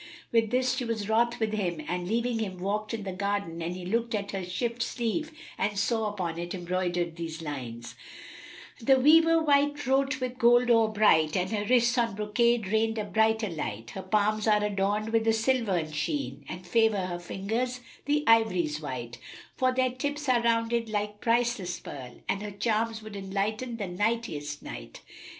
With 0.31 0.49
this 0.49 0.73
she 0.77 0.83
was 0.83 1.07
wroth 1.07 1.39
with 1.39 1.53
him 1.53 1.79
and 1.87 2.07
leaving 2.07 2.39
him, 2.39 2.57
walked 2.57 2.91
in 2.91 3.03
the 3.03 3.11
garden, 3.13 3.61
and 3.61 3.75
he 3.75 3.85
looked 3.85 4.15
at 4.15 4.31
her 4.31 4.43
shift 4.43 4.81
sleeve 4.81 5.31
and 5.59 5.77
saw 5.77 6.09
upon 6.09 6.39
it 6.39 6.55
embroidered 6.55 7.17
these 7.17 7.39
lines, 7.43 7.93
"The 8.81 8.99
weaver 8.99 9.39
wight 9.39 9.85
wrote 9.85 10.19
with 10.19 10.39
gold 10.39 10.71
ore 10.71 10.91
bright 10.91 11.35
* 11.35 11.35
And 11.37 11.51
her 11.51 11.65
wrists 11.65 11.99
on 11.99 12.15
brocade 12.15 12.65
rained 12.69 12.97
a 12.97 13.03
brighter 13.03 13.47
light: 13.51 13.91
Her 13.91 14.01
palms 14.01 14.47
are 14.47 14.63
adorned 14.63 15.09
with 15.09 15.27
a 15.27 15.33
silvern 15.33 15.91
sheen; 15.91 16.45
* 16.47 16.49
And 16.49 16.65
favour 16.65 17.05
her 17.05 17.19
fingers 17.19 17.81
the 18.05 18.23
ivory's 18.25 18.81
white: 18.81 19.19
For 19.55 19.71
their 19.71 19.91
tips 19.91 20.27
are 20.27 20.41
rounded 20.41 20.89
like 20.89 21.21
priceless 21.21 21.79
pearl; 21.79 22.15
* 22.23 22.27
And 22.27 22.41
her 22.41 22.49
charms 22.49 23.03
would 23.03 23.15
enlighten 23.15 23.77
the 23.77 23.85
nightiest 23.87 24.63
night." 24.63 25.01